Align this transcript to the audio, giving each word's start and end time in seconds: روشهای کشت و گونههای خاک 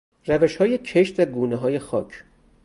روشهای 0.25 0.77
کشت 0.77 1.19
و 1.19 1.25
گونههای 1.25 1.79
خاک 1.79 2.23